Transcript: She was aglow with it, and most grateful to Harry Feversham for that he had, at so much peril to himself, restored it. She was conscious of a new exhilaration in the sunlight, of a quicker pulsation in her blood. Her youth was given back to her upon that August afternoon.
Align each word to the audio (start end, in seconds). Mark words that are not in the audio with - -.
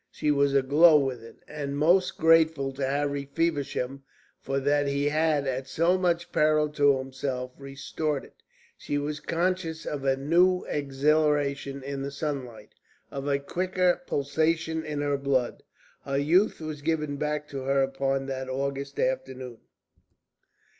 She 0.09 0.31
was 0.31 0.55
aglow 0.55 0.97
with 0.97 1.21
it, 1.21 1.43
and 1.47 1.77
most 1.77 2.17
grateful 2.17 2.71
to 2.71 2.83
Harry 2.83 3.29
Feversham 3.35 4.03
for 4.39 4.59
that 4.59 4.87
he 4.87 5.09
had, 5.09 5.45
at 5.45 5.67
so 5.67 5.95
much 5.95 6.31
peril 6.31 6.69
to 6.69 6.97
himself, 6.97 7.51
restored 7.59 8.25
it. 8.25 8.41
She 8.75 8.97
was 8.97 9.19
conscious 9.19 9.85
of 9.85 10.03
a 10.03 10.17
new 10.17 10.63
exhilaration 10.65 11.83
in 11.83 12.01
the 12.01 12.09
sunlight, 12.09 12.73
of 13.11 13.27
a 13.27 13.37
quicker 13.37 14.01
pulsation 14.07 14.83
in 14.83 15.01
her 15.01 15.17
blood. 15.19 15.61
Her 16.03 16.17
youth 16.17 16.59
was 16.59 16.81
given 16.81 17.17
back 17.17 17.47
to 17.49 17.61
her 17.65 17.83
upon 17.83 18.25
that 18.25 18.49
August 18.49 18.99
afternoon. 18.99 19.59